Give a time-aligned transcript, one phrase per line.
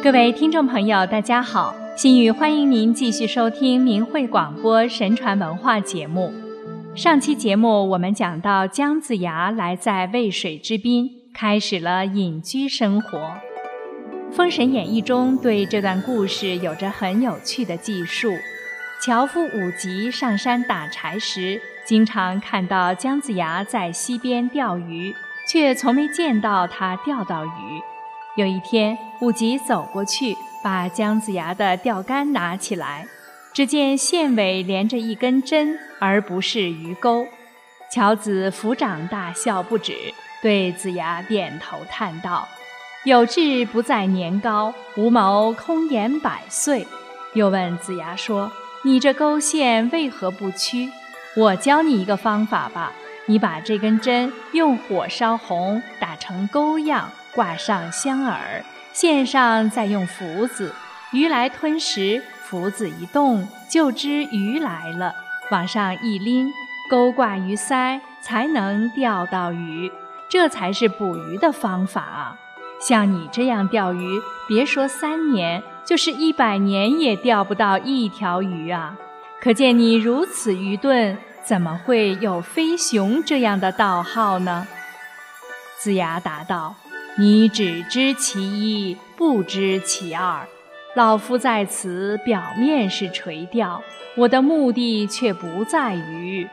[0.00, 1.74] 各位听众朋友，大家好！
[1.96, 6.32] 心雨欢迎您继续收听明慧广播神传文化节目。
[6.94, 13.18] 上期节目我们讲到姜子牙来在渭水之滨，开始了隐居生活。
[14.30, 18.30] 《封神演义》中对这段故事有着很有趣的记述。
[19.00, 25.12] 樵夫武吉上山打柴时，经常看到姜子牙在溪边钓鱼，
[25.48, 27.82] 却从没见到他钓到鱼。
[28.38, 33.04] 有一天，武吉走过去，把姜子牙的钓竿拿起来，
[33.52, 37.26] 只见线尾连着一根针，而不是鱼钩。
[37.90, 42.46] 樵子抚掌大笑不止，对子牙点头叹道
[43.02, 46.86] ：“有志不在年高，无谋空言百岁。”
[47.34, 48.52] 又问子牙说
[48.86, 50.88] ：“你这钩线为何不屈？
[51.34, 52.92] 我教你一个方法吧，
[53.26, 58.34] 你把这根针用火烧红，打成钩样。”挂上香饵，
[58.92, 60.74] 线上再用浮子，
[61.12, 65.14] 鱼来吞食，浮子一动，就知鱼来了。
[65.52, 66.52] 往上一拎，
[66.90, 69.88] 钩挂鱼鳃，才能钓到鱼。
[70.28, 72.36] 这才是捕鱼的方法！
[72.80, 78.96] 像你这样钓鱼，别说三年，就是一百年也钓不到一条鱼啊！
[79.40, 84.66] 可见你如此愚钝，怎么会有飞熊这样的道号呢？
[85.78, 86.74] 子牙答道。
[87.20, 90.46] 你只知其一，不知其二。
[90.94, 93.82] 老夫在此表面是垂钓，
[94.16, 96.48] 我的目的却不在于。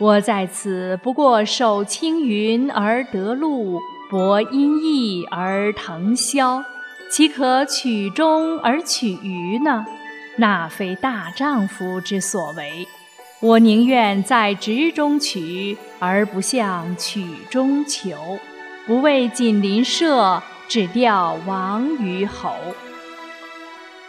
[0.00, 3.80] 我在此不过守青云而得路，
[4.10, 6.64] 博阴翳而腾霄，
[7.08, 9.86] 岂可取中而取鱼呢？
[10.36, 12.88] 那非大丈夫之所为。
[13.40, 18.16] 我宁愿在直中取，而不向曲中求。
[18.88, 22.54] 不为锦鳞舍，只钓王鱼侯。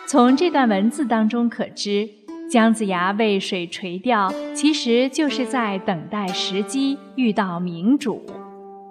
[0.07, 2.07] 从这段文字当中可知，
[2.49, 8.25] 姜子牙为水垂钓，其实就是在等待时机遇到明主。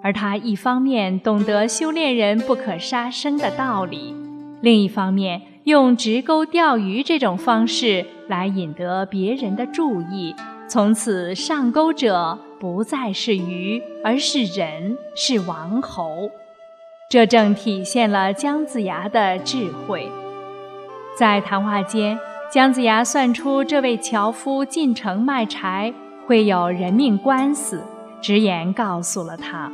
[0.03, 4.13] 而他一方面懂得修炼人不可杀生的道理，
[4.61, 10.35] 另一方面用直钩钓鱼这种方式来引得别人的注意，
[10.67, 12.37] 从此上钩者。
[12.59, 16.29] 不再是鱼，而是人，是王侯。
[17.09, 20.11] 这正体现了姜子牙的智慧。
[21.17, 22.19] 在谈话间，
[22.51, 25.93] 姜子牙算出这位樵夫进城卖柴
[26.27, 27.81] 会有人命官司，
[28.21, 29.71] 直言告诉了他。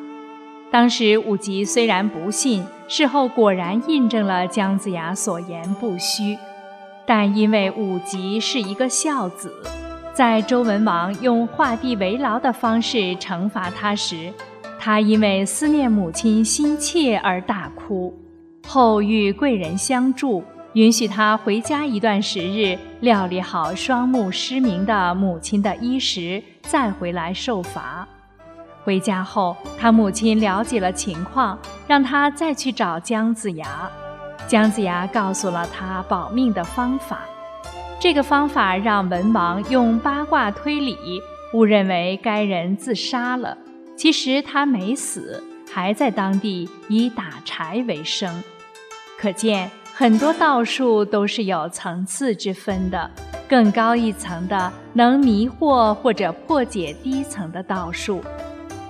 [0.72, 6.38] 当时武吉虽然不信，事后果然印证了姜子牙所言不虚。
[7.08, 9.54] 但因为武吉是一个孝子。
[10.16, 14.32] 在周文王用画地为牢的方式惩罚他时，
[14.80, 18.18] 他因为思念母亲心切而大哭。
[18.66, 28.08] 后遇贵人相助，允许他回家一段时日，料理好双目失明的母亲的衣食，再回来受罚。
[28.86, 33.92] 回家后，他母亲了解了情况，让他再去找姜子牙。
[34.48, 37.20] 姜子牙告诉了他保命的方法。
[38.00, 41.22] 这个方法让文王用八卦推理，
[41.54, 43.58] 误认为该人自杀了。
[43.96, 45.42] 其实他没死，
[45.74, 48.44] 还在当地以打柴为生。
[49.18, 53.10] 可见很多道术都是有层次之分的，
[53.48, 58.22] 更高一层的能迷惑或者破解低层的道术。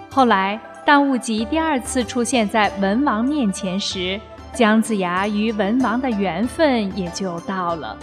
[0.09, 4.19] 后来，当务吉第二次出现在文王面前时，
[4.51, 7.95] 姜子牙与文王的缘分也就到了。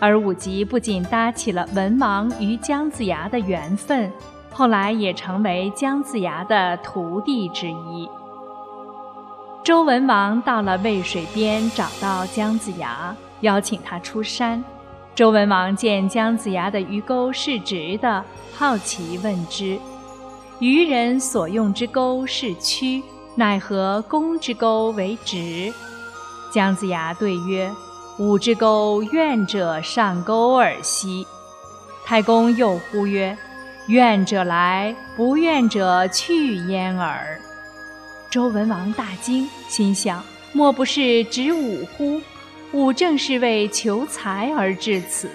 [0.00, 4.10] 而武吉不仅搭起了文王与姜子牙的缘分，
[4.50, 8.08] 后来也成为姜子牙的徒弟之一。
[9.62, 14.64] 周文王到了渭水边，找到姜子牙，邀请他出山。
[15.14, 18.24] 周文王见姜子牙的鱼钩是直的，
[18.56, 19.78] 好奇问之
[20.60, 23.02] ：“渔人所用之钩是曲，
[23.34, 25.70] 奈何公之钩为直？”
[26.50, 27.70] 姜子牙对曰。
[28.20, 31.26] 吾之钩，愿者上钩而息。
[32.04, 33.34] 太公又呼曰
[33.88, 37.40] ：“愿者来，不愿者去焉耳。”
[38.28, 40.22] 周文王大惊，心想：
[40.52, 42.20] 莫不是指吾乎？
[42.72, 45.30] 吾正是为求财而至此。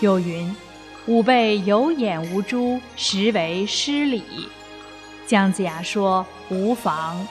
[0.00, 0.56] 又云
[1.04, 4.24] ：“吾辈有眼无珠，实为失礼。”
[5.28, 7.28] 姜子牙说：“无妨。”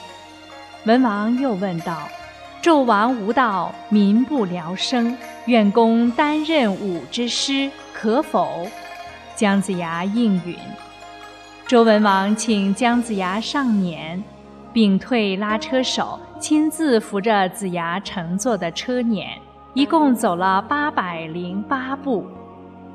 [0.85, 2.07] 文王又问道。
[2.61, 5.17] 纣王无道，民不聊生。
[5.45, 8.67] 愿公担任武之师，可否？
[9.35, 10.57] 姜子牙应允。
[11.65, 14.21] 周文王请姜子牙上辇，
[14.73, 19.25] 并退拉车手，亲自扶着子牙乘坐的车辇，
[19.73, 22.25] 一共走了八百零八步。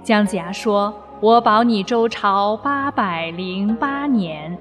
[0.02, 4.58] 姜子牙说：“我保你周朝八百零八年。”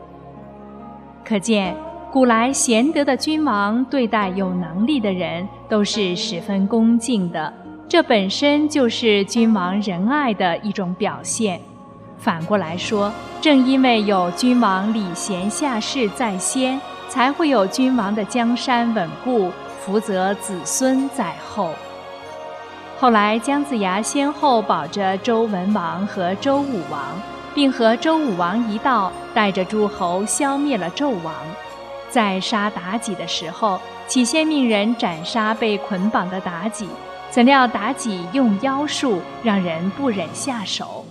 [1.25, 1.75] 可见，
[2.11, 7.53] 古来贤德的君王对待有能力的人都是十分恭敬的，
[7.87, 11.57] 这本身就是君王仁爱的一种表现。
[12.17, 13.09] 反过来说，
[13.39, 16.77] 正因为有君王礼贤下士在先，
[17.07, 19.49] 才会有君王的江山稳固，
[19.79, 21.69] 福泽子孙在后。
[22.99, 27.01] 后来，姜子牙先后保着周文王和周武王，
[27.55, 31.33] 并和周武王一道带着诸侯消灭了纣王。
[32.11, 36.87] 在杀妲己的时候，起先命人斩杀被捆绑的妲己，
[37.29, 41.05] 怎料妲己用妖术，让人不忍下手。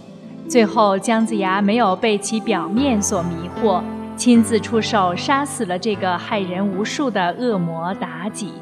[0.48, 3.82] 最后，姜子牙没有被其表面所迷惑，
[4.16, 8.52] 亲自出手杀死了这个害人无数的恶魔妲己。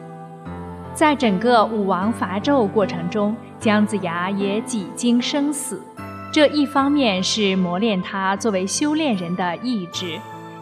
[0.95, 5.83] 在整个武王伐纣过程中，姜子牙也几经生死。
[6.31, 10.19] 这一方面是磨练他作为修炼人的意志，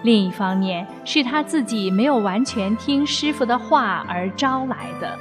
[0.07, 5.19] 另一方面是他自己没有完全听师傅的话而招来的。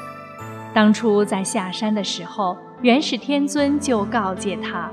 [0.75, 4.91] 当初在下山的时候，元始天尊就告诫他。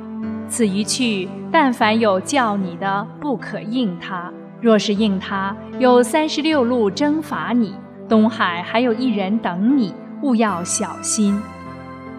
[0.49, 7.75] 此一去，但凡有叫你的，不可应他；若是应他，有三十六路征伐你。
[8.09, 11.38] 东海还有一人等你，务要小心。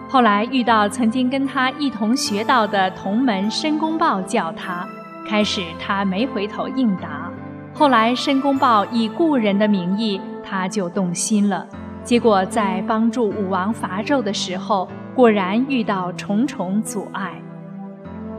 [0.08, 4.86] 后来遇到曾经跟他一同学到的同门申公豹叫他，
[5.28, 7.32] 开始他没回头应答。
[7.76, 11.66] 后来申公豹以故人的名义，他就动心了。
[12.04, 17.32] 结果在帮助武王伐纣的时候，果然遇到重重阻碍。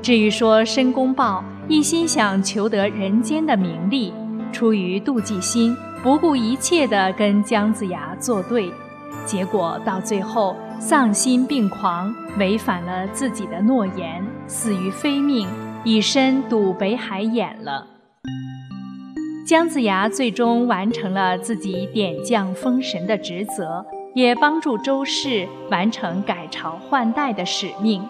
[0.01, 4.13] 至于说申公豹一心想求得人间的名利，
[4.53, 8.71] 出于妒忌心，不顾一切地跟姜子牙作对，
[9.25, 15.45] 结果到最后丧心病狂，违反了自己的诺言，死于非命，
[15.83, 17.87] 以身堵北海眼了。
[19.45, 28.03] 姜子牙最终完成了自己点将封神的职责，也帮助周氏完成改朝换代的使命。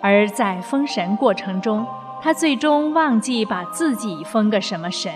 [0.00, 1.86] 而在封神过程中，
[2.22, 5.12] 他最终忘记把自己封个什么神，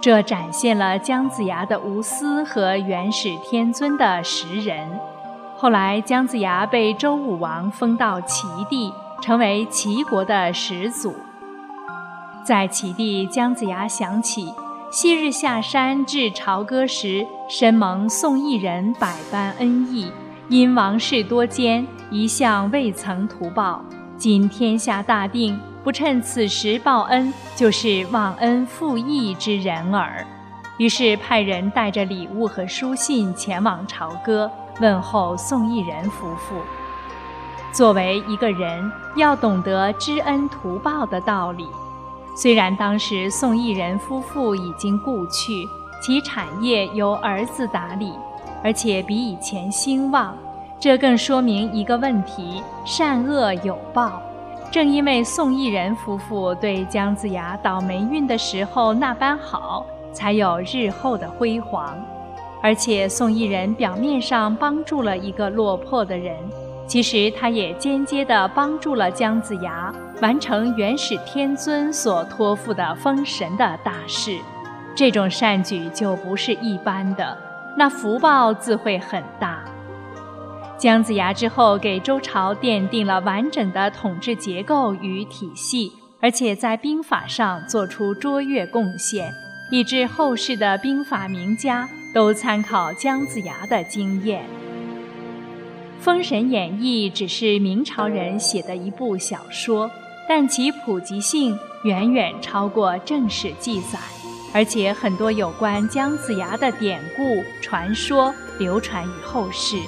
[0.00, 4.98] 这展现了姜子牙的无私和元始天尊的识人。
[5.56, 8.92] 后来，姜子牙被周武王封到齐地，
[9.22, 11.14] 成为齐国的始祖。
[12.44, 14.52] 在齐地，姜子牙想起
[14.90, 20.10] 昔日下山至朝歌时，深蒙宋义人百般恩义，
[20.48, 23.84] 因王事多艰，一向未曾图报。
[24.16, 30.26] 今天下大定，不趁此时报恩，就是忘恩负义之人耳。
[30.78, 34.50] 于是派人带着礼物和书信前往朝歌，
[34.80, 36.62] 问候宋义人夫妇。
[37.72, 41.66] 作为一个人，要懂得知恩图报的道理。
[42.40, 45.68] 虽然当时宋义人夫妇已经故去，
[46.00, 48.12] 其产业由儿子打理，
[48.62, 50.36] 而且比以前兴旺。
[50.78, 54.22] 这更说明一个问题：善恶有报。
[54.70, 61.92] 正因为宋义人夫妇对姜子牙倒霉运的时候那般好，才有日后的辉煌。
[62.62, 66.36] 而且宋义人表面上帮助了一个落魄的人，
[66.86, 74.36] 其实他也间接地帮助了姜子牙完成元始天尊所托付的封神的大事。
[74.94, 77.38] 这种善举就不是一般的，
[77.76, 79.62] 那福报自会很大。
[80.76, 89.32] 姜子牙之后，给周朝奠定了完整的统治结构与体系，而且在兵法上做出卓越贡献，
[89.70, 94.42] 以致后世的兵法名家都参考姜子牙的经验。
[96.00, 99.90] 《封神演义》只是明朝人写的一部小说，
[100.28, 103.98] 但其普及性远远超过正史记载，
[104.52, 109.78] 而且很多有关姜子牙的典故传说流传于后世。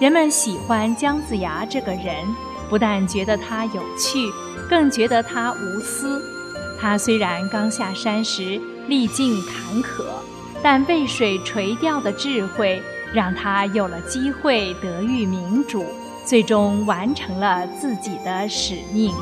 [0.00, 2.26] 人们喜欢姜子牙这个人，
[2.70, 4.32] 不但觉得他有趣，
[4.66, 6.22] 更觉得他无私。
[6.80, 10.06] 他虽然刚下山时历尽坎坷，
[10.62, 15.84] 但被水垂钓的智慧，让他有了机会得遇明主，
[16.24, 19.12] 最终完成了自己的使命。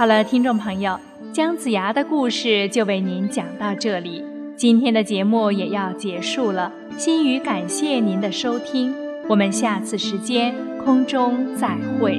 [0.00, 0.98] 好了，听众朋友，
[1.30, 4.24] 姜子牙的故事就为您讲到这里。
[4.56, 8.94] 今天的节目也要结束了，心语感谢您的收听，
[9.28, 12.18] 我们下次时间空中再会。